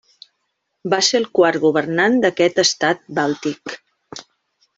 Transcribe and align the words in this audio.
Va 0.93 0.99
ser 1.07 1.19
el 1.23 1.27
quart 1.39 1.59
governant 1.67 2.17
d'aquest 2.25 2.63
estat 2.67 3.05
bàltic. 3.21 3.77